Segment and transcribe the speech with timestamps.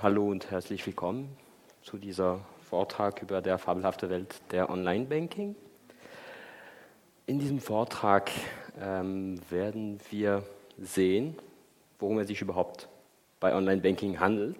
[0.00, 1.36] Hallo und herzlich willkommen
[1.82, 5.56] zu dieser Vortrag über der fabelhafte Welt der Online-Banking.
[7.26, 8.30] In diesem Vortrag
[8.80, 10.44] ähm, werden wir
[10.80, 11.36] sehen,
[11.98, 12.86] worum es sich überhaupt
[13.40, 14.54] bei Online-Banking handelt,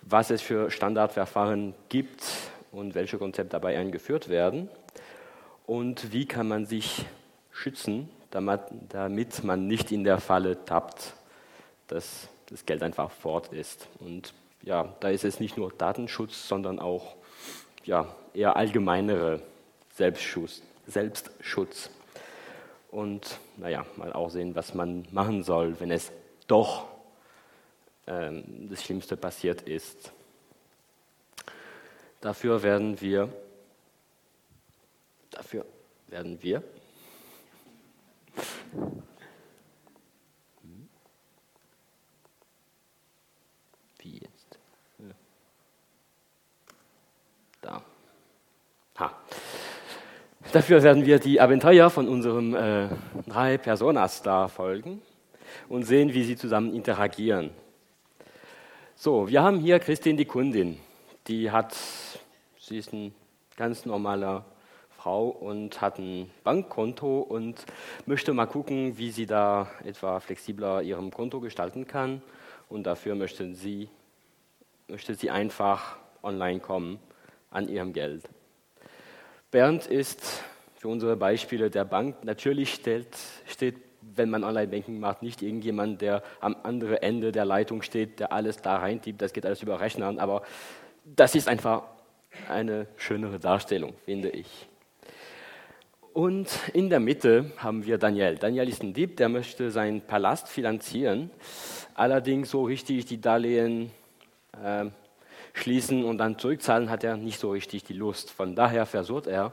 [0.00, 2.24] was es für Standardverfahren gibt
[2.72, 4.70] und welche Konzepte dabei eingeführt werden
[5.66, 7.04] und wie kann man sich
[7.50, 11.12] schützen, damit, damit man nicht in der Falle tappt,
[11.88, 13.88] dass das Geld einfach fort ist.
[14.00, 17.16] Und ja, da ist es nicht nur Datenschutz, sondern auch
[17.84, 19.40] ja, eher allgemeinere
[19.94, 20.62] Selbstschutz.
[20.86, 21.90] Selbstschutz.
[22.90, 26.10] Und naja, mal auch sehen, was man machen soll, wenn es
[26.46, 26.86] doch
[28.06, 30.12] ähm, das Schlimmste passiert ist.
[32.20, 33.28] Dafür werden wir,
[35.30, 35.66] dafür
[36.08, 36.62] werden wir
[43.98, 44.58] Wie jetzt?
[47.60, 47.82] Da.
[48.98, 49.12] Ha.
[50.50, 52.88] Dafür werden wir die Abenteuer von unserem äh,
[53.26, 55.02] drei Personas da folgen
[55.68, 57.50] und sehen, wie sie zusammen interagieren.
[58.96, 60.78] So, wir haben hier Christine, die Kundin.
[61.26, 61.76] Die hat,
[62.58, 63.14] sie ist ein
[63.56, 64.46] ganz normaler
[64.96, 67.66] Frau und hat ein Bankkonto und
[68.06, 72.22] möchte mal gucken, wie sie da etwa flexibler ihrem Konto gestalten kann.
[72.70, 73.90] Und dafür möchte sie,
[74.88, 76.98] möchte sie einfach online kommen
[77.50, 78.22] an ihrem Geld.
[79.50, 80.42] Bernd ist
[80.76, 82.24] für unsere Beispiele der Bank.
[82.24, 83.08] Natürlich steht,
[83.46, 88.32] steht wenn man Online-Banking macht, nicht irgendjemand, der am anderen Ende der Leitung steht, der
[88.32, 89.20] alles da reintippt.
[89.20, 90.14] Das geht alles über Rechner.
[90.18, 90.42] Aber
[91.04, 91.84] das ist einfach
[92.48, 94.68] eine schönere Darstellung, finde ich.
[96.12, 98.36] Und in der Mitte haben wir Daniel.
[98.36, 101.30] Daniel ist ein Dieb, der möchte seinen Palast finanzieren.
[101.94, 103.90] Allerdings so richtig die Darlehen
[104.62, 104.86] äh,
[105.54, 108.30] schließen und dann zurückzahlen hat er nicht so richtig die Lust.
[108.30, 109.52] Von daher versucht er,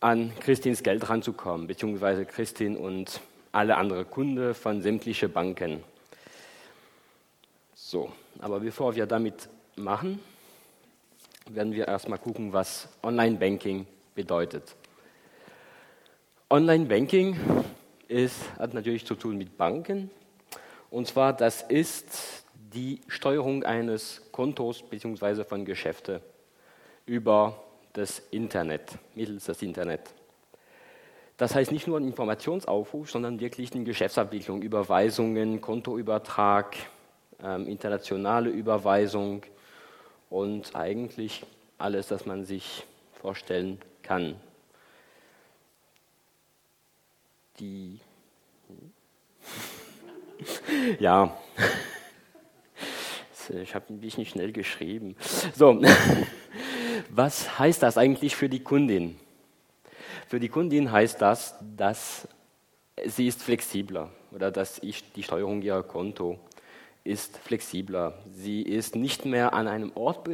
[0.00, 3.20] an Christins Geld ranzukommen, beziehungsweise Christin und
[3.52, 5.82] alle anderen Kunden von sämtlichen Banken.
[7.74, 10.20] So, aber bevor wir damit machen,
[11.48, 14.74] werden wir erstmal gucken, was Online-Banking bedeutet.
[16.50, 17.36] Online-Banking
[18.58, 20.10] hat natürlich zu tun mit Banken.
[20.90, 22.43] Und zwar, das ist
[22.74, 25.44] die Steuerung eines Kontos bzw.
[25.44, 26.20] von Geschäften
[27.06, 27.62] über
[27.92, 30.00] das Internet, mittels des Internet.
[31.36, 36.76] Das heißt nicht nur ein Informationsaufruf, sondern wirklich eine Geschäftsabwicklung, Überweisungen, Kontoübertrag,
[37.42, 39.42] ähm, internationale Überweisung
[40.30, 41.44] und eigentlich
[41.78, 42.84] alles, was man sich
[43.20, 44.36] vorstellen kann
[47.58, 48.00] die.
[50.98, 51.36] ja.
[53.50, 55.16] Ich habe ein bisschen schnell geschrieben.
[55.54, 55.80] So,
[57.10, 59.16] was heißt das eigentlich für die Kundin?
[60.28, 62.28] Für die Kundin heißt das, dass
[63.04, 66.38] sie ist flexibler oder dass ich die Steuerung ihrer Konto
[67.04, 68.14] ist flexibler.
[68.32, 70.26] Sie ist nicht mehr an einem Ort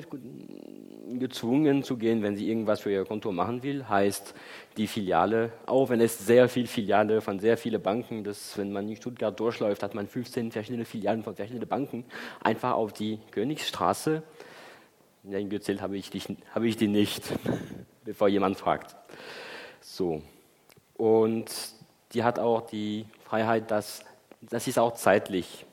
[1.18, 3.88] gezwungen zu gehen, wenn sie irgendwas für ihr Konto machen will.
[3.88, 4.34] Heißt,
[4.76, 8.88] die Filiale, auch wenn es sehr viele Filiale von sehr vielen Banken, das, wenn man
[8.88, 12.04] in Stuttgart durchläuft, hat man 15 verschiedene Filialen von verschiedenen Banken,
[12.40, 14.22] einfach auf die Königsstraße.
[15.24, 16.22] Ja, gezählt habe ich, die,
[16.54, 17.24] habe ich die nicht,
[18.04, 18.94] bevor jemand fragt.
[19.80, 20.22] So.
[20.94, 21.50] Und
[22.12, 24.04] die hat auch die Freiheit, dass
[24.40, 25.66] das ist auch zeitlich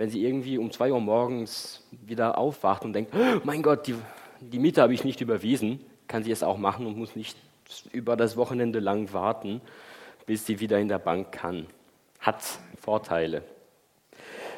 [0.00, 3.94] wenn sie irgendwie um zwei Uhr morgens wieder aufwacht und denkt, oh mein Gott, die,
[4.40, 7.36] die Miete habe ich nicht überwiesen, kann sie es auch machen und muss nicht
[7.92, 9.60] über das Wochenende lang warten,
[10.24, 11.66] bis sie wieder in der Bank kann.
[12.18, 12.42] Hat
[12.80, 13.42] Vorteile.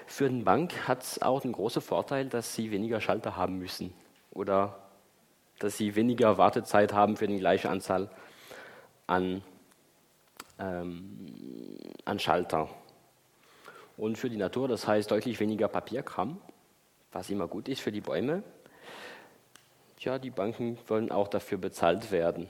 [0.06, 3.92] Für eine Bank hat es auch einen großen Vorteil, dass sie weniger Schalter haben müssen
[4.31, 4.78] oder
[5.58, 8.08] dass sie weniger Wartezeit haben für die gleiche Anzahl
[9.08, 9.42] an,
[10.60, 11.26] ähm,
[12.04, 12.69] an Schalter
[13.97, 16.38] und für die Natur, das heißt deutlich weniger Papierkram,
[17.12, 18.43] was immer gut ist für die Bäume.
[19.99, 22.49] Tja, die Banken wollen auch dafür bezahlt werden.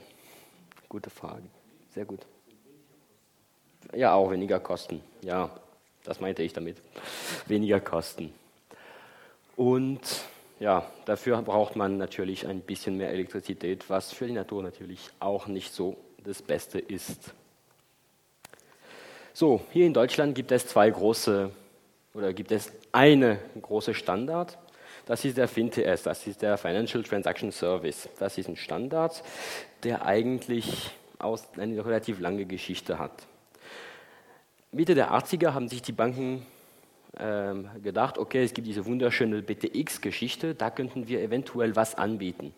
[0.89, 1.45] Gute Frage.
[1.91, 2.27] Sehr gut.
[3.95, 5.03] Ja, auch weniger Kosten.
[5.23, 5.51] Ja,
[6.05, 6.79] das meinte ich damit.
[7.47, 8.33] Weniger Kosten.
[9.57, 10.01] Und
[10.61, 15.47] ja, dafür braucht man natürlich ein bisschen mehr Elektrizität, was für die Natur natürlich auch
[15.47, 17.35] nicht so das Beste ist.
[19.35, 21.51] So, hier in Deutschland gibt es zwei große,
[22.13, 24.59] oder gibt es eine große Standard.
[25.07, 28.11] Das ist der FinTS, das ist der Financial Transaction Service.
[28.19, 29.23] Das ist ein Standard,
[29.85, 30.91] der eigentlich
[31.57, 33.27] eine relativ lange Geschichte hat.
[34.71, 36.47] Mitte der 80er haben sich die Banken
[37.19, 42.53] ähm, gedacht, okay, es gibt diese wunderschöne BTX-Geschichte, da könnten wir eventuell was anbieten.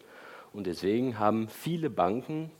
[0.53, 2.50] Und deswegen haben viele Banken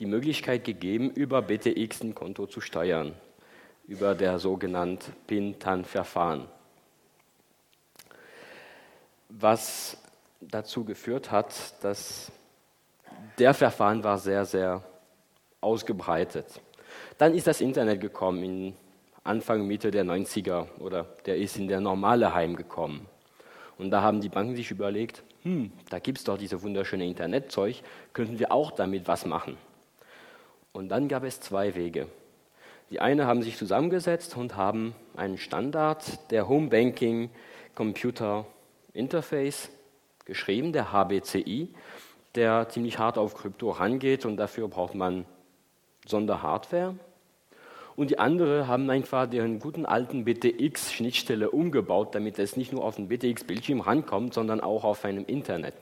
[0.00, 3.14] die Möglichkeit gegeben, über BTX ein Konto zu steuern,
[3.86, 6.48] über der sogenannten PIN-TAN-Verfahren.
[9.28, 9.96] Was
[10.40, 11.52] dazu geführt hat,
[11.82, 12.30] dass
[13.38, 14.82] der Verfahren war sehr, sehr
[15.60, 16.60] ausgebreitet.
[17.18, 18.76] Dann ist das Internet gekommen in
[19.24, 23.06] Anfang, Mitte der 90er oder der ist in der normale Heim gekommen.
[23.78, 27.76] Und da haben die Banken sich überlegt, hm, da gibt es doch diese wunderschöne Internetzeug,
[28.12, 29.56] könnten wir auch damit was machen.
[30.72, 32.06] Und dann gab es zwei Wege.
[32.90, 37.30] Die eine haben sich zusammengesetzt und haben einen Standard der Home Banking
[37.74, 38.46] Computer
[38.92, 39.70] Interface
[40.24, 41.68] geschrieben, der HBCI,
[42.34, 45.24] der ziemlich hart auf Krypto rangeht und dafür braucht man
[46.06, 46.94] Sonderhardware.
[47.96, 52.96] Und die andere haben einfach deren guten alten BTX-Schnittstelle umgebaut, damit es nicht nur auf
[52.96, 55.74] den BTX-Bildschirm rankommt, sondern auch auf einem Internet,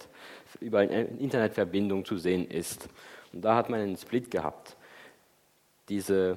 [0.60, 2.88] über eine Internetverbindung zu sehen ist.
[3.32, 4.76] Und da hat man einen Split gehabt.
[5.88, 6.36] Diese,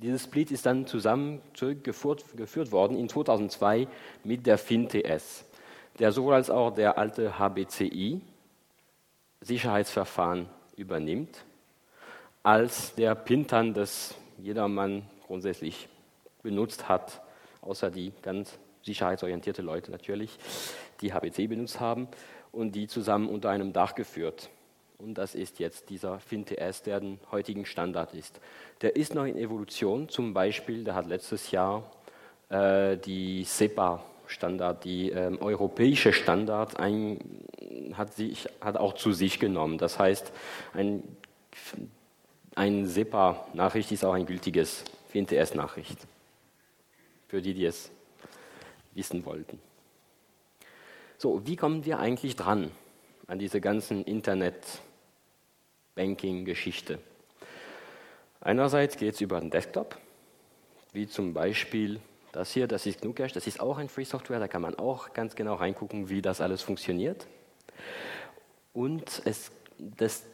[0.00, 3.88] dieses Split ist dann zusammen zurückgeführt geführt worden in 2002
[4.24, 5.44] mit der FinTS,
[5.98, 8.20] der sowohl als auch der alte HBCI
[9.40, 11.44] Sicherheitsverfahren übernimmt,
[12.42, 15.88] als der Pintan das jedermann grundsätzlich
[16.42, 17.22] benutzt hat,
[17.62, 20.38] außer die ganz sicherheitsorientierte Leute natürlich,
[21.00, 22.08] die HBC benutzt haben
[22.52, 24.50] und die zusammen unter einem Dach geführt.
[24.98, 28.40] Und das ist jetzt dieser FinTS, der den heutigen Standard ist.
[28.80, 31.90] Der ist noch in Evolution, zum Beispiel, der hat letztes Jahr
[32.48, 37.18] äh, die SEPA Standard, die äh, europäische Standard, ein,
[37.94, 39.78] hat, sich, hat auch zu sich genommen.
[39.78, 40.32] Das heißt,
[40.72, 41.02] ein,
[42.54, 45.98] ein SEPA-Nachricht ist auch ein gültiges FinTS-Nachricht.
[47.28, 47.90] Für die, die es
[48.94, 49.60] wissen wollten.
[51.18, 52.70] So, wie kommen wir eigentlich dran
[53.26, 54.80] an diese ganzen Internet-
[55.96, 57.00] Banking-Geschichte.
[58.40, 59.96] Einerseits geht es über den Desktop,
[60.92, 61.98] wie zum Beispiel
[62.30, 65.14] das hier, das ist GnuCache, das ist auch ein Free Software, da kann man auch
[65.14, 67.26] ganz genau reingucken, wie das alles funktioniert.
[68.74, 70.24] Und es, das,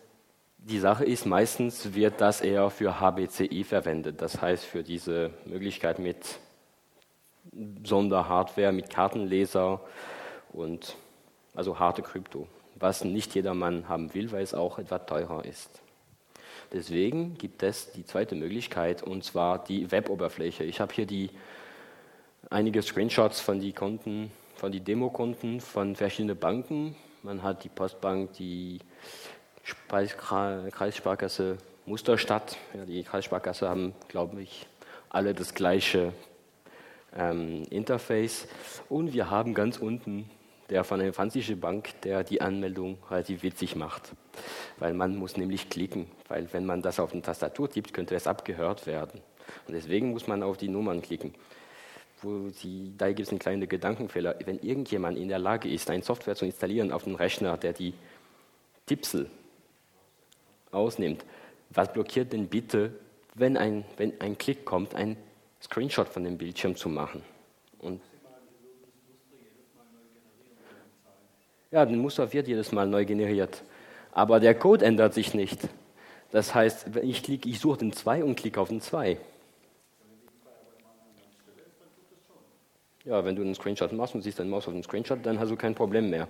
[0.58, 6.00] die Sache ist, meistens wird das eher für HBCI verwendet, das heißt für diese Möglichkeit
[6.00, 6.40] mit
[7.84, 9.80] Sonderhardware, mit Kartenleser
[10.52, 10.96] und
[11.54, 12.48] also harte Krypto
[12.82, 15.80] was nicht jedermann haben will, weil es auch etwas teurer ist.
[16.72, 20.64] Deswegen gibt es die zweite Möglichkeit, und zwar die Web-Oberfläche.
[20.64, 21.30] Ich habe hier die,
[22.50, 26.96] einige Screenshots von den Konten, von den Demokonten von verschiedenen Banken.
[27.22, 28.80] Man hat die Postbank, die
[29.88, 32.56] Kreissparkasse Musterstadt.
[32.74, 34.66] Ja, die Kreissparkasse haben, glaube ich,
[35.10, 36.12] alle das gleiche
[37.14, 38.48] ähm, Interface.
[38.88, 40.28] Und wir haben ganz unten
[40.70, 44.12] der französischen Bank, der die Anmeldung relativ witzig macht.
[44.78, 48.26] Weil man muss nämlich klicken, weil wenn man das auf eine Tastatur tippt, könnte es
[48.26, 49.20] abgehört werden.
[49.66, 51.34] Und deswegen muss man auf die Nummern klicken.
[52.52, 54.36] Sie, da gibt es einen kleinen Gedankenfehler.
[54.44, 57.94] Wenn irgendjemand in der Lage ist, eine Software zu installieren auf dem Rechner, der die
[58.86, 59.28] Tipsel
[60.70, 61.24] ausnimmt,
[61.70, 62.92] was blockiert denn bitte,
[63.34, 65.16] wenn ein, wenn ein Klick kommt, ein
[65.60, 67.22] Screenshot von dem Bildschirm zu machen?
[67.80, 68.00] Und
[71.72, 73.62] Ja, ein Muster wird jedes Mal neu generiert.
[74.12, 75.58] Aber der Code ändert sich nicht.
[76.30, 79.18] Das heißt, wenn ich klicke, ich suche den 2 und klicke auf den 2.
[83.04, 85.50] Ja, wenn du einen Screenshot machst und siehst deine Maus auf dem Screenshot, dann hast
[85.50, 86.28] du kein Problem mehr.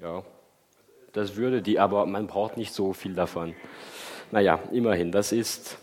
[0.00, 0.22] Ja,
[1.12, 3.54] das würde die, aber man braucht nicht so viel davon.
[4.30, 5.78] Naja, immerhin, das ist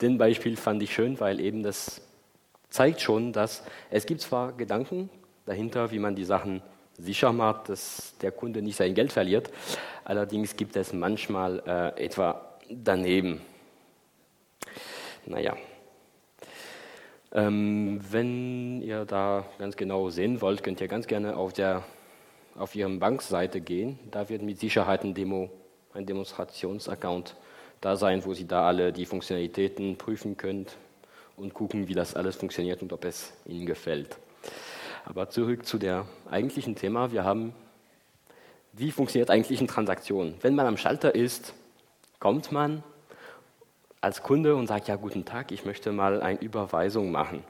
[0.00, 2.00] den Beispiel fand ich schön, weil eben das
[2.68, 5.08] zeigt schon, dass es gibt zwar Gedanken
[5.46, 6.62] dahinter, wie man die Sachen
[6.98, 9.50] sicher macht, dass der Kunde nicht sein Geld verliert,
[10.04, 13.40] allerdings gibt es manchmal äh, etwa daneben.
[15.26, 15.56] Naja.
[17.32, 21.82] Ähm, wenn ihr da ganz genau sehen wollt, könnt ihr ganz gerne auf, der,
[22.56, 23.98] auf Ihrem Bankseite gehen.
[24.10, 25.50] Da wird mit Sicherheit ein, Demo,
[25.92, 27.36] ein Demonstrationsaccount
[27.80, 30.76] da sein, wo Sie da alle die Funktionalitäten prüfen könnt
[31.36, 34.16] und gucken, wie das alles funktioniert und ob es Ihnen gefällt.
[35.04, 37.12] Aber zurück zu der eigentlichen Thema.
[37.12, 37.54] Wir haben,
[38.72, 40.34] wie funktioniert eigentlich eine Transaktion?
[40.40, 41.54] Wenn man am Schalter ist,
[42.18, 42.82] kommt man
[44.00, 47.44] als Kunde und sagt, ja, guten Tag, ich möchte mal eine Überweisung machen.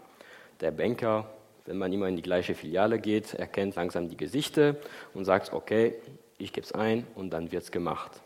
[0.61, 1.30] Der Banker,
[1.64, 4.76] wenn man immer in die gleiche Filiale geht, erkennt langsam die Gesichter
[5.14, 5.95] und sagt, okay,
[6.38, 8.21] ich gebe es ein und dann wird es gemacht.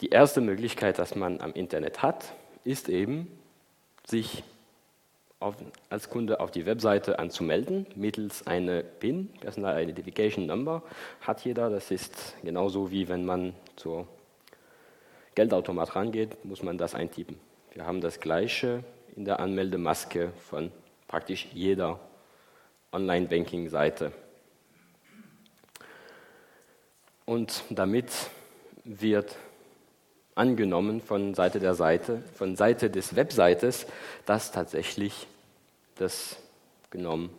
[0.00, 2.32] Die erste Möglichkeit, dass man am Internet hat,
[2.64, 3.28] ist eben,
[4.04, 4.42] sich
[5.40, 5.56] auf,
[5.88, 10.82] als Kunde auf die Webseite anzumelden mittels einer PIN, Personal Identification Number,
[11.20, 11.70] hat jeder.
[11.70, 14.06] Das ist genauso wie wenn man zur
[15.34, 17.38] Geldautomat rangeht, muss man das eintippen.
[17.72, 18.84] Wir haben das gleiche
[19.16, 20.70] in der Anmeldemaske von
[21.08, 22.00] praktisch jeder
[22.92, 24.12] Online-Banking-Seite.
[27.24, 28.10] Und damit
[28.84, 29.36] wird
[30.40, 33.86] angenommen von Seite der Seite, von Seite des Webseites,
[34.24, 35.26] dass tatsächlich
[35.96, 36.36] das
[36.90, 37.30] genommen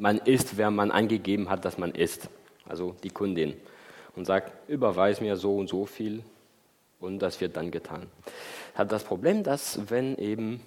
[0.00, 2.30] man ist, wer man angegeben hat, dass man ist,
[2.66, 3.54] also die Kundin,
[4.16, 6.22] und sagt, überweis mir so und so viel
[7.00, 8.06] und das wird dann getan.
[8.74, 10.62] Hat das Problem, dass wenn eben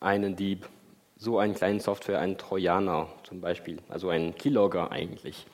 [0.00, 0.68] einen Dieb
[1.16, 5.46] so einen kleinen Software, einen Trojaner zum Beispiel, also einen Keylogger eigentlich,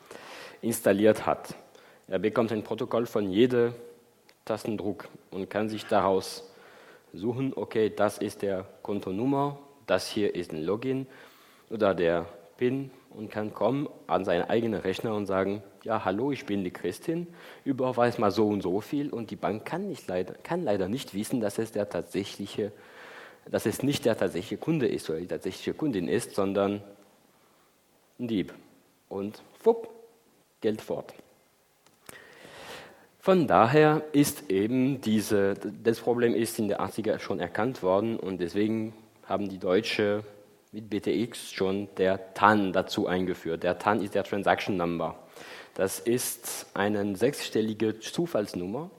[0.63, 1.55] installiert hat,
[2.09, 3.75] er bekommt ein Protokoll von jedem
[4.45, 6.49] Tastendruck und kann sich daraus
[7.13, 11.07] suchen, okay, das ist der Kontonummer, das hier ist ein Login
[11.71, 12.27] oder der
[12.57, 16.71] PIN und kann kommen an seinen eigenen Rechner und sagen, ja, hallo, ich bin die
[16.71, 17.27] Christin,
[17.65, 21.15] überweis mal so und so viel und die Bank kann, nicht leider, kann leider nicht
[21.15, 22.73] wissen, dass es der tatsächliche,
[23.51, 26.81] dass es nicht der tatsächliche Kunde ist oder die tatsächliche Kundin ist, sondern
[28.21, 28.55] ein Dieb.
[29.09, 29.91] Und fupp,
[30.61, 31.13] Geld fort.
[33.25, 38.39] Von daher ist eben diese, das Problem ist in der 80er schon erkannt worden und
[38.39, 38.93] deswegen
[39.27, 40.23] haben die Deutsche
[40.73, 43.63] mit BTX schon der TAN dazu eingeführt.
[43.63, 45.19] Der TAN ist der Transaction Number.
[45.73, 48.91] Das ist eine sechsstellige Zufallsnummer,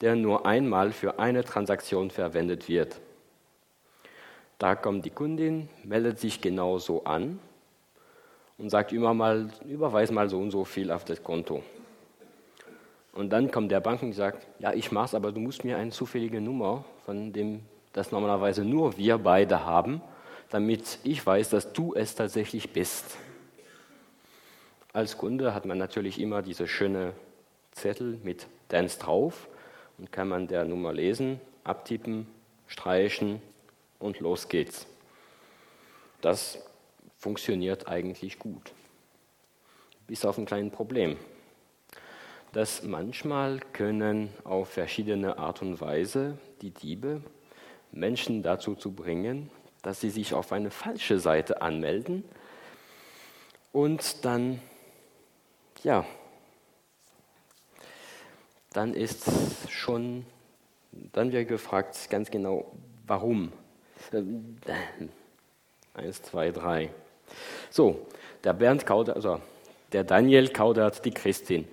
[0.00, 3.00] der nur einmal für eine Transaktion verwendet wird.
[4.58, 7.40] Da kommt die Kundin, meldet sich genauso an
[8.58, 11.64] und sagt immer mal, überweis mal so und so viel auf das Konto.
[13.16, 15.90] Und dann kommt der Bank und sagt, ja, ich mach's, aber du musst mir eine
[15.90, 17.62] zufällige Nummer, von dem
[17.94, 20.02] das normalerweise nur wir beide haben,
[20.50, 23.16] damit ich weiß, dass du es tatsächlich bist.
[24.92, 27.14] Als Kunde hat man natürlich immer diese schöne
[27.72, 29.48] Zettel mit Dance drauf
[29.96, 32.26] und kann man der Nummer lesen, abtippen,
[32.66, 33.40] streichen
[33.98, 34.86] und los geht's.
[36.20, 36.62] Das
[37.16, 38.72] funktioniert eigentlich gut.
[40.06, 41.16] Bis auf ein kleines Problem
[42.56, 47.20] dass manchmal können auf verschiedene Art und Weise die Diebe
[47.92, 49.50] Menschen dazu zu bringen,
[49.82, 52.24] dass sie sich auf eine falsche Seite anmelden
[53.72, 54.62] und dann,
[55.84, 56.06] ja,
[58.72, 59.30] dann ist
[59.68, 60.24] schon,
[61.12, 62.72] dann wird gefragt ganz genau,
[63.06, 63.52] warum.
[65.92, 66.88] Eins, zwei, drei.
[67.68, 68.06] So,
[68.44, 69.42] der Bernd kaudert, also
[69.92, 71.68] der Daniel kaudert die Christin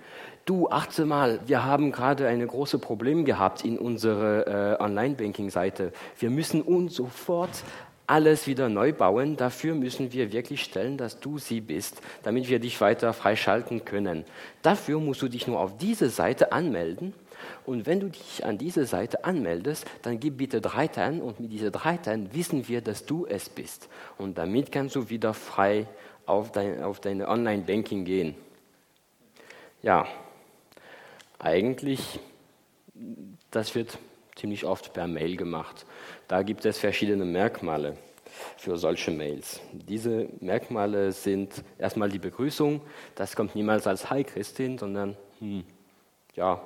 [0.45, 5.91] du, achte mal, wir haben gerade ein großes Problem gehabt in unserer äh, Online-Banking-Seite.
[6.19, 7.63] Wir müssen uns sofort
[8.07, 9.37] alles wieder neu bauen.
[9.37, 14.25] Dafür müssen wir wirklich stellen, dass du sie bist, damit wir dich weiter freischalten können.
[14.61, 17.13] Dafür musst du dich nur auf diese Seite anmelden.
[17.65, 21.51] Und wenn du dich an diese Seite anmeldest, dann gib bitte drei Teilen und mit
[21.51, 23.89] diesen drei Teilen wissen wir, dass du es bist.
[24.17, 25.87] Und damit kannst du wieder frei
[26.25, 28.35] auf, dein, auf deine Online-Banking gehen.
[29.81, 30.07] Ja,
[31.43, 32.19] eigentlich,
[33.51, 33.97] das wird
[34.35, 35.85] ziemlich oft per Mail gemacht.
[36.27, 37.97] Da gibt es verschiedene Merkmale
[38.57, 39.59] für solche Mails.
[39.73, 42.81] Diese Merkmale sind erstmal die Begrüßung.
[43.15, 45.63] Das kommt niemals als Hi Christin, sondern hm,
[46.35, 46.61] ja,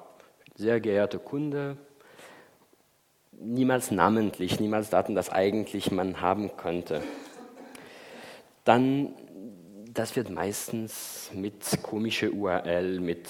[0.55, 1.77] sehr geehrter Kunde.
[3.31, 7.03] Niemals namentlich, niemals Daten, das eigentlich man haben könnte.
[8.63, 9.13] Dann,
[9.93, 13.29] das wird meistens mit komischer URL, mit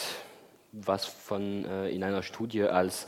[0.71, 3.05] was von, äh, in einer Studie als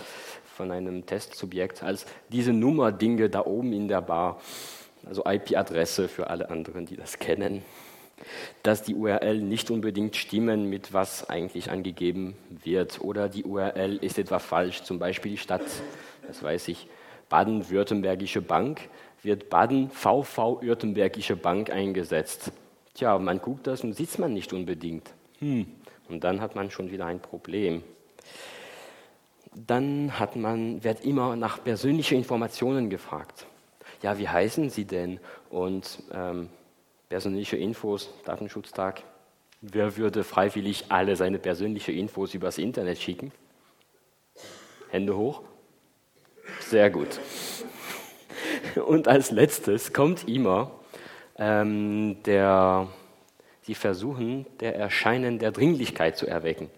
[0.60, 4.42] von einem Testsubjekt als diese Nummer-Dinge da oben in der Bar,
[5.06, 7.64] also IP-Adresse für alle anderen, die das kennen,
[8.64, 14.20] dass die URL nicht unbedingt stimmen mit was eigentlich angegeben wird oder die URL ist
[14.20, 15.64] etwa falsch, zum Beispiel statt,
[16.28, 16.88] das weiß ich,
[17.30, 18.82] Baden-Württembergische Bank
[19.22, 22.52] wird Baden-VV-Württembergische Bank eingesetzt.
[22.96, 25.10] Tja, man guckt das und sieht man nicht unbedingt.
[25.40, 25.68] Hm,
[26.10, 27.84] und dann hat man schon wieder ein Problem.
[29.54, 33.46] Dann hat man, wird immer nach persönlichen Informationen gefragt.
[34.02, 35.20] Ja, wie heißen Sie denn?
[35.50, 36.50] Und ähm,
[37.10, 39.04] persönliche Infos, Datenschutztag.
[39.62, 43.32] Wer würde freiwillig alle seine persönlichen Infos übers Internet schicken?
[44.90, 45.42] Hände hoch.
[46.62, 47.20] Sehr gut.
[48.86, 50.72] Und als letztes kommt immer
[51.38, 52.88] ähm, der
[53.62, 56.70] Sie versuchen, der Erscheinen der Dringlichkeit zu erwecken.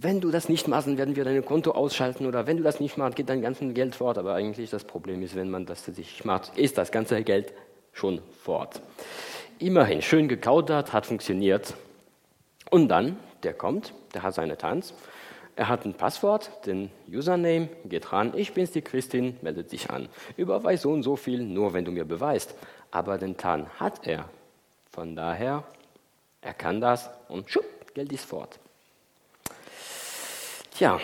[0.00, 2.96] wenn du das nicht machst, werden wir dein Konto ausschalten oder wenn du das nicht
[2.96, 4.16] machst, geht dein ganzes Geld fort.
[4.16, 7.52] Aber eigentlich das Problem ist, wenn man das nicht macht, ist das ganze Geld
[7.92, 8.80] schon fort.
[9.58, 11.74] Immerhin, schön gekautert, hat funktioniert.
[12.70, 14.94] Und dann, der kommt, der hat seine Tanz,
[15.54, 20.08] er hat ein Passwort, den Username, geht ran, ich bin's die Christin, meldet sich an.
[20.38, 22.54] Überweis so und so viel, nur wenn du mir beweist.
[22.90, 24.30] Aber den Tan hat er.
[24.90, 25.64] Von daher,
[26.42, 28.58] er kann das und schupp, Geld ist fort.
[30.72, 31.00] Tja,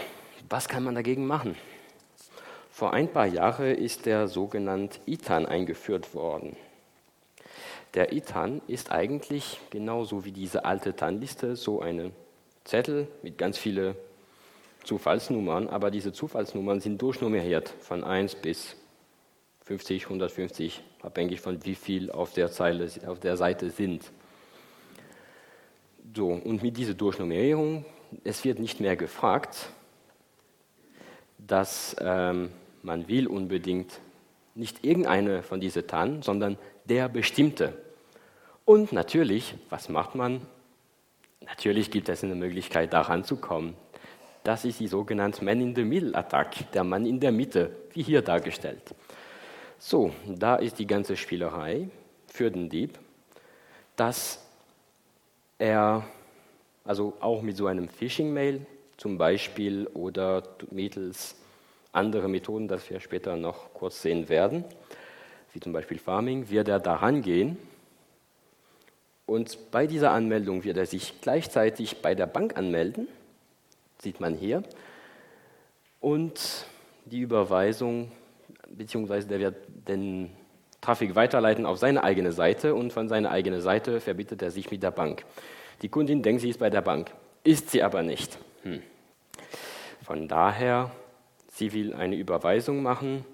[0.49, 1.57] was kann man dagegen machen?
[2.71, 6.57] Vor ein paar Jahren ist der sogenannte ITAN eingeführt worden.
[7.95, 12.13] Der ITAN ist eigentlich genauso wie diese alte TAN-Liste so eine
[12.65, 13.95] Zettel mit ganz vielen
[14.85, 18.77] Zufallsnummern, aber diese Zufallsnummern sind durchnummeriert von 1 bis
[19.65, 24.11] 50, 150, abhängig von wie viel auf der, Zeile, auf der Seite sind.
[26.15, 27.85] So, und mit dieser Durchnummerierung,
[28.25, 29.71] es wird nicht mehr gefragt,
[31.39, 32.51] dass ähm,
[32.83, 34.01] man will unbedingt
[34.55, 37.75] nicht irgendeine von diesen TAN, sondern der bestimmte.
[38.65, 40.41] Und natürlich, was macht man?
[41.45, 43.75] Natürlich gibt es eine Möglichkeit, daran zu kommen.
[44.45, 48.95] Das ist die sogenannte Man-in-the-Middle-Attack, der Mann in der Mitte, wie hier dargestellt.
[49.79, 51.89] So, da ist die ganze Spielerei
[52.27, 52.99] für den Dieb,
[53.95, 54.48] dass
[55.59, 56.05] er,
[56.85, 61.37] also auch mit so einem Phishing-Mail zum Beispiel oder mittels
[61.93, 64.65] anderer Methoden, das wir später noch kurz sehen werden,
[65.53, 67.57] wie zum Beispiel Farming, wird er daran gehen
[69.27, 73.09] und bei dieser Anmeldung wird er sich gleichzeitig bei der Bank anmelden
[74.01, 74.63] sieht man hier.
[76.01, 76.67] Und
[77.05, 78.11] die Überweisung,
[78.69, 79.57] beziehungsweise der wird
[79.89, 80.31] den
[80.81, 84.83] Traffic weiterleiten auf seine eigene Seite und von seiner eigenen Seite verbindet er sich mit
[84.83, 85.25] der Bank.
[85.83, 87.11] Die Kundin denkt, sie ist bei der Bank,
[87.45, 88.39] ist sie aber nicht.
[88.63, 88.83] Hm.
[90.05, 90.91] Von daher,
[91.53, 93.25] sie will eine Überweisung machen.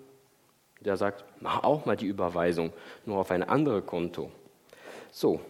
[0.80, 2.72] Der sagt, mach auch mal die Überweisung,
[3.06, 4.30] nur auf ein anderes Konto.
[5.11, 5.40] So,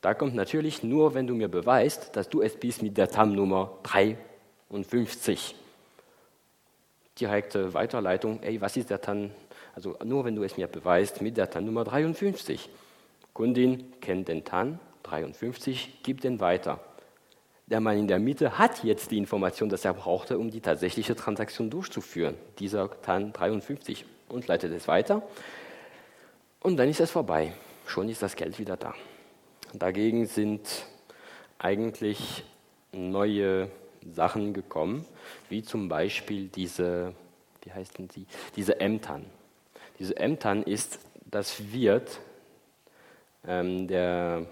[0.00, 3.78] da kommt natürlich nur, wenn du mir beweist, dass du es bist mit der TAM-Nummer
[3.82, 4.16] 3
[4.68, 5.54] und 50.
[7.18, 9.32] Direkte Weiterleitung, ey, was ist der TAN?
[9.76, 12.70] Also nur wenn du es mir beweist mit der TAN Nummer 53.
[13.34, 16.80] Kundin kennt den TAN 53, gibt den weiter.
[17.66, 21.14] Der Mann in der Mitte hat jetzt die Information, dass er brauchte, um die tatsächliche
[21.14, 22.36] Transaktion durchzuführen.
[22.58, 25.22] Dieser TAN 53 und leitet es weiter.
[26.60, 27.52] Und dann ist es vorbei.
[27.86, 28.94] Schon ist das Geld wieder da.
[29.74, 30.86] Dagegen sind
[31.58, 32.44] eigentlich
[32.92, 33.70] neue
[34.10, 35.04] Sachen gekommen,
[35.50, 37.12] wie zum Beispiel diese,
[37.62, 38.24] wie heißen sie,
[38.56, 39.26] diese Ämtern.
[39.98, 42.20] Diese Ämtern ist, das wird
[43.46, 44.46] ähm, der,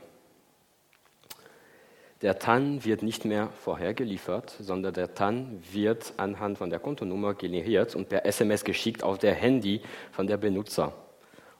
[2.23, 7.95] der TAN wird nicht mehr vorhergeliefert, sondern der TAN wird anhand von der Kontonummer generiert
[7.95, 10.93] und per SMS geschickt auf der Handy von der Benutzer.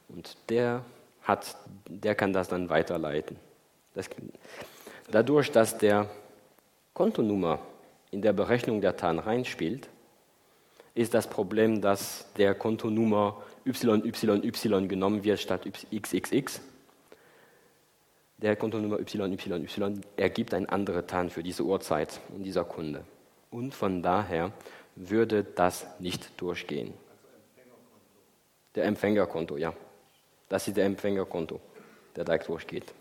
[0.09, 0.85] Und der,
[1.23, 1.57] hat,
[1.89, 3.37] der kann das dann weiterleiten.
[3.95, 4.09] Das,
[5.11, 6.09] dadurch, dass der
[6.93, 7.59] Kontonummer
[8.11, 9.89] in der Berechnung der TAN reinspielt,
[10.95, 16.61] ist das Problem, dass der Kontonummer YYY genommen wird statt XXX.
[18.39, 23.05] Der Kontonummer YYY ergibt ein anderes TAN für diese Uhrzeit und dieser Kunde.
[23.51, 24.53] Und von daher
[24.97, 26.93] würde das nicht durchgehen.
[28.75, 29.73] Der Empfängerkonto, ja.
[30.49, 31.61] Das ist der Empfängerkonto,
[32.17, 32.93] der da durchgeht.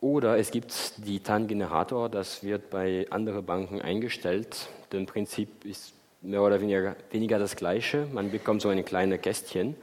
[0.00, 4.68] Oder es gibt die TAN-Generator, das wird bei anderen Banken eingestellt.
[4.90, 8.06] Das Prinzip ist mehr oder weniger, weniger das gleiche.
[8.12, 9.76] Man bekommt so ein kleines Kästchen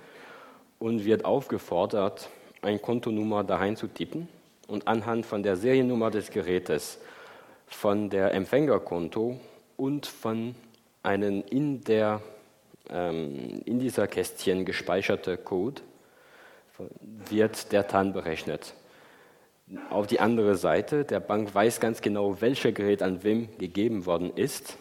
[0.79, 2.29] und wird aufgefordert,
[2.61, 3.45] eine Kontonummer
[3.75, 4.27] zu tippen
[4.67, 6.99] und anhand von der Seriennummer des Gerätes,
[7.67, 9.39] von der Empfängerkonto
[9.75, 10.55] und von
[11.03, 12.21] einem in, der,
[12.89, 15.81] ähm, in dieser Kästchen gespeicherte Code
[17.29, 18.73] wird der TAN berechnet
[19.89, 21.03] auf die andere Seite.
[21.03, 24.77] Der Bank weiß ganz genau, welcher Gerät an wem gegeben worden ist,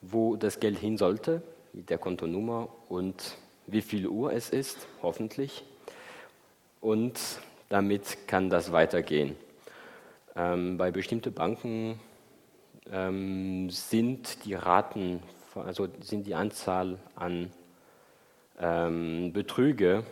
[0.00, 5.64] wo das Geld hin sollte, mit der Kontonummer und wie viel Uhr es ist, hoffentlich.
[6.80, 7.18] Und
[7.68, 9.36] damit kann das weitergehen.
[10.36, 12.00] Ähm, bei bestimmten Banken
[12.90, 15.22] ähm, sind die Raten,
[15.54, 17.50] also sind die Anzahl an
[18.60, 20.04] ähm, Betrüge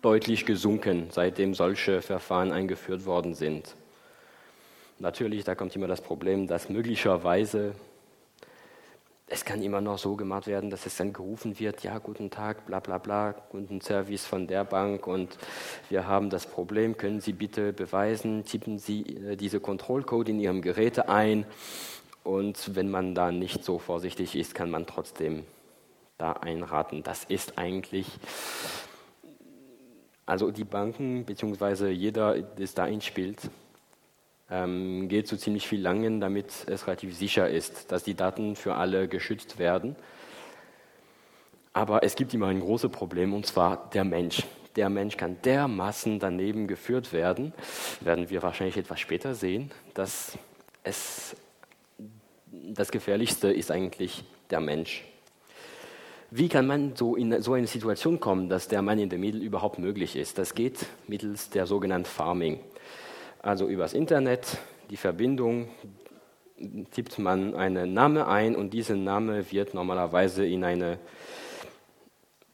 [0.00, 3.74] deutlich gesunken, seitdem solche Verfahren eingeführt worden sind.
[5.00, 7.74] Natürlich, da kommt immer das Problem, dass möglicherweise
[9.30, 12.66] es kann immer noch so gemacht werden, dass es dann gerufen wird, ja, guten Tag,
[12.66, 15.36] bla bla bla, guten Service von der Bank und
[15.90, 20.62] wir haben das Problem, können Sie bitte beweisen, tippen Sie äh, diese Kontrollcode in Ihrem
[20.62, 21.44] Gerät ein
[22.24, 25.44] und wenn man da nicht so vorsichtig ist, kann man trotzdem
[26.16, 27.02] da einraten.
[27.02, 28.06] Das ist eigentlich,
[30.26, 33.50] also die Banken beziehungsweise jeder, der da einspielt,
[34.50, 38.74] ähm, geht so ziemlich viel langen, damit es relativ sicher ist, dass die Daten für
[38.74, 39.96] alle geschützt werden.
[41.72, 44.42] Aber es gibt immer ein großes Problem, und zwar der Mensch.
[44.76, 47.52] Der Mensch kann dermaßen daneben geführt werden,
[48.00, 50.38] werden wir wahrscheinlich etwas später sehen, dass
[50.82, 51.36] es
[52.50, 55.04] das Gefährlichste ist eigentlich der Mensch.
[56.30, 59.38] Wie kann man so in so eine Situation kommen, dass der Mann in der Mitte
[59.38, 60.36] überhaupt möglich ist?
[60.36, 62.60] Das geht mittels der sogenannten Farming.
[63.40, 64.58] Also übers Internet,
[64.90, 65.68] die Verbindung,
[66.90, 70.98] tippt man einen Namen ein und dieser Name wird normalerweise in eine,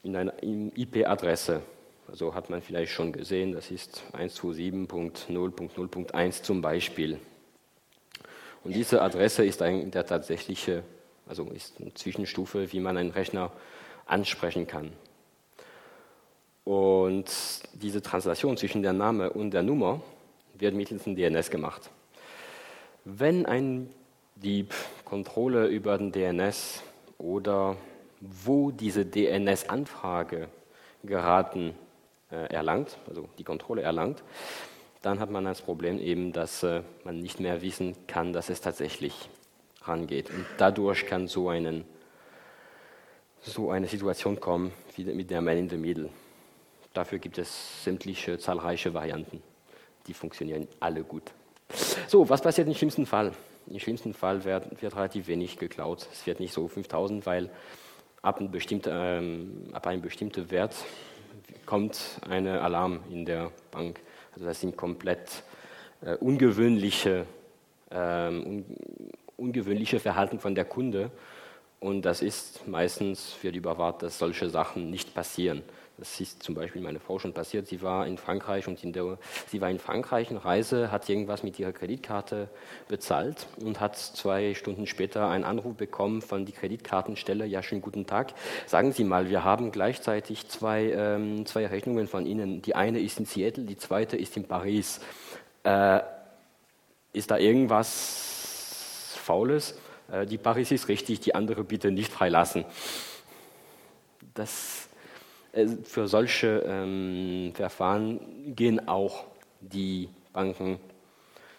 [0.03, 1.63] in eine IP-Adresse,
[2.09, 7.19] also hat man vielleicht schon gesehen, das ist 127.0.0.1 zum Beispiel.
[8.63, 10.83] Und diese Adresse ist ein, der tatsächliche,
[11.27, 13.51] also ist eine Zwischenstufe, wie man einen Rechner
[14.07, 14.93] ansprechen kann.
[16.65, 17.31] Und
[17.75, 20.03] diese Translation zwischen der Name und der Nummer
[20.59, 21.91] wird mittels einem DNS gemacht.
[23.05, 23.91] Wenn ein
[24.37, 26.83] Dieb Kontrolle über den DNS
[27.19, 27.77] oder
[28.21, 30.49] wo diese DNS-Anfrage
[31.05, 31.75] geraten
[32.33, 34.25] äh, erlangt, also die Kontrolle erlangt,
[35.03, 38.61] dann hat man das Problem eben, dass äh, man nicht mehr wissen kann, dass es
[38.61, 39.29] tatsächlich
[39.83, 40.31] rangeht.
[40.31, 41.85] Und dadurch kann so, einen,
[43.41, 46.09] so eine Situation kommen wie mit der Man in the Middle.
[46.93, 49.43] Dafür gibt es sämtliche zahlreiche Varianten
[50.07, 51.33] die funktionieren alle gut.
[52.09, 53.33] So, was passiert im schlimmsten Fall?
[53.67, 56.07] Im schlimmsten Fall wird, wird relativ wenig geklaut.
[56.13, 57.51] Es wird nicht so 5000, weil
[58.23, 58.51] ab, ein
[58.87, 60.75] ähm, ab einem bestimmten Wert
[61.67, 64.01] kommt ein Alarm in der Bank.
[64.35, 65.43] Also das sind komplett
[66.03, 67.27] äh, ungewöhnliche,
[67.91, 68.65] ähm, un,
[69.37, 71.11] ungewöhnliche Verhalten von der Kunde.
[71.81, 75.63] Und das ist meistens für die Überwart, dass solche Sachen nicht passieren.
[75.97, 77.69] Das ist zum Beispiel meine Frau schon passiert.
[77.69, 81.45] Sie war in Frankreich und in der, sie war in Frankreich, eine Reise, hat irgendwas
[81.45, 82.49] mit ihrer Kreditkarte
[82.89, 87.47] bezahlt und hat zwei Stunden später einen Anruf bekommen von der Kreditkartenstelle.
[87.47, 88.35] Ja, schönen guten Tag.
[88.67, 92.61] Sagen Sie mal, wir haben gleichzeitig zwei, ähm, zwei Rechnungen von Ihnen.
[92.61, 95.01] Die eine ist in Seattle, die zweite ist in Paris.
[95.63, 96.01] Äh,
[97.13, 99.79] ist da irgendwas Faules?
[100.11, 102.65] Äh, die Paris ist richtig, die andere bitte nicht freilassen.
[104.35, 104.89] Das
[105.85, 109.25] für solche ähm, Verfahren gehen auch
[109.61, 110.79] die Banken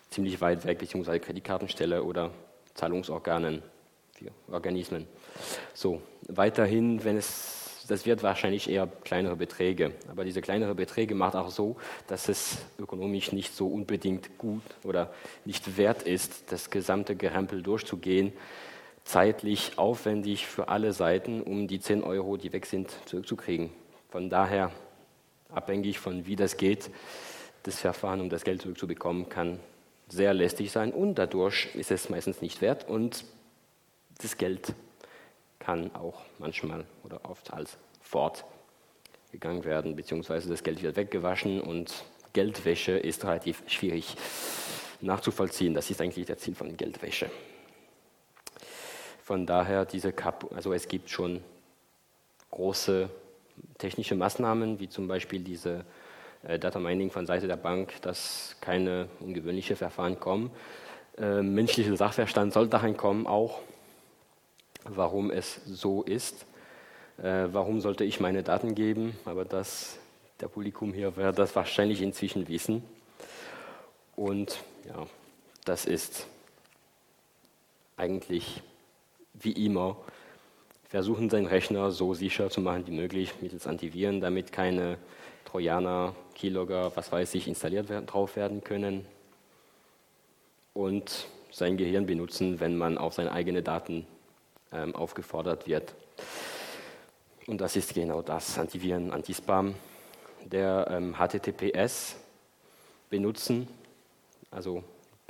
[0.10, 2.31] ziemlich weit weg, beziehungsweise Kreditkartenstelle oder
[2.73, 3.62] Zahlungsorganen,
[4.51, 5.08] Organismen.
[5.73, 11.36] So, weiterhin, wenn es, das wird wahrscheinlich eher kleinere Beträge, aber diese kleinere Beträge macht
[11.36, 11.77] auch so,
[12.08, 15.13] dass es ökonomisch nicht so unbedingt gut oder
[15.45, 18.34] nicht wert ist, das gesamte Gerempel durchzugehen,
[19.03, 23.69] zeitlich aufwendig für alle Seiten, um die 10 Euro, die weg sind, zurückzukriegen.
[24.15, 24.71] Von daher,
[25.49, 26.89] abhängig von wie das geht,
[27.63, 29.60] das Verfahren, um das Geld zurückzubekommen, kann
[30.08, 33.25] sehr lästig sein und dadurch ist es meistens nicht wert und
[34.21, 34.73] das Geld
[35.60, 42.93] kann auch manchmal oder oft als fortgegangen werden, beziehungsweise das Geld wird weggewaschen und Geldwäsche
[42.93, 44.15] ist relativ schwierig
[45.01, 45.73] nachzuvollziehen.
[45.73, 47.30] Das ist eigentlich der Ziel von Geldwäsche.
[49.21, 51.43] Von daher diese Kap also es gibt schon
[52.51, 53.10] große
[53.78, 55.86] technische Maßnahmen, wie zum Beispiel diese
[56.44, 60.52] äh, Data Mining von Seite der Bank, dass keine ungewöhnlichen Verfahren kommen.
[61.18, 63.60] Äh, menschlicher Sachverstand soll dahin kommen, auch
[64.84, 66.46] warum es so ist.
[67.18, 69.18] Äh, warum sollte ich meine Daten geben?
[69.26, 69.98] Aber das,
[70.41, 72.84] der Publikum hier wird das wahrscheinlich inzwischen wissen.
[74.15, 75.08] Und ja,
[75.63, 76.28] das ist
[77.98, 78.62] eigentlich
[79.34, 79.98] wie immer
[80.95, 84.97] versuchen, seinen Rechner so sicher zu machen wie möglich mittels Antiviren, damit keine
[85.43, 89.05] Trojaner, Keylogger, was weiß ich, installiert werden, drauf werden können.
[90.73, 94.08] Und sein Gehirn benutzen, wenn man auf seine eigenen Daten
[94.71, 95.93] ähm, aufgefordert wird.
[97.45, 99.75] Und das ist genau das, Antiviren, Antispam.
[100.45, 102.15] Der ähm, HTTPS
[103.10, 103.67] benutzen,
[104.49, 104.81] also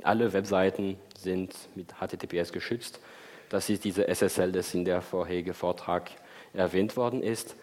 [0.04, 3.00] alle Webseiten sind mit HTTPS geschützt
[3.48, 6.10] das ist diese SSL, das in der vorherigen Vortrag
[6.52, 7.56] erwähnt worden ist.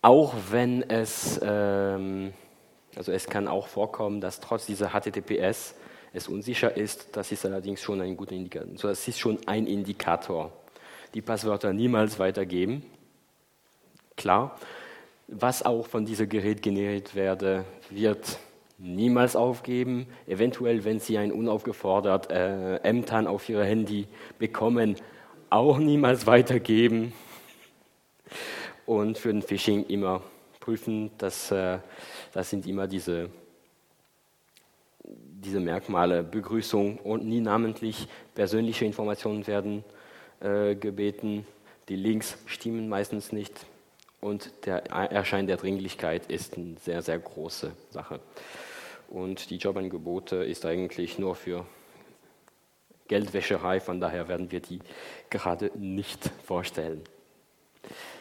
[0.00, 2.32] Auch wenn es, ähm,
[2.96, 5.74] also es kann auch vorkommen, dass trotz dieser HTTPS
[6.12, 8.70] es unsicher ist, das ist allerdings schon ein guter Indikator.
[8.72, 10.52] Also es ist schon ein Indikator,
[11.14, 12.84] die Passwörter niemals weitergeben.
[14.16, 14.58] Klar,
[15.28, 18.38] was auch von diesem Gerät generiert werde, wird
[18.82, 20.06] niemals aufgeben.
[20.26, 24.06] Eventuell, wenn Sie ein unaufgefordert äh, Ämtern auf Ihr Handy
[24.38, 24.96] bekommen,
[25.50, 27.12] auch niemals weitergeben.
[28.84, 30.22] Und für den Phishing immer
[30.58, 31.78] prüfen, dass äh,
[32.32, 33.30] das sind immer diese,
[35.04, 39.84] diese Merkmale, Begrüßung und nie namentlich persönliche Informationen werden
[40.40, 41.46] äh, gebeten.
[41.88, 43.66] Die Links stimmen meistens nicht
[44.20, 48.20] und der Erschein der Dringlichkeit ist eine sehr, sehr große Sache.
[49.12, 51.66] Und die Jobangebote ist eigentlich nur für
[53.08, 54.78] Geldwäscherei, von daher werden wir die
[55.28, 57.02] gerade nicht vorstellen.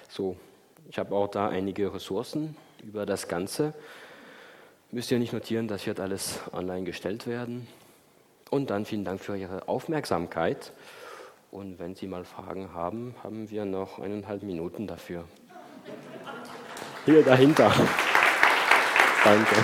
[0.09, 0.35] So,
[0.89, 3.73] ich habe auch da einige Ressourcen über das Ganze.
[4.91, 7.69] Müsst ihr nicht notieren, das wird alles online gestellt werden.
[8.49, 10.73] Und dann vielen Dank für Ihre Aufmerksamkeit.
[11.51, 15.23] Und wenn Sie mal Fragen haben, haben wir noch eineinhalb Minuten dafür.
[17.05, 17.71] Hier dahinter.
[19.23, 19.55] Danke.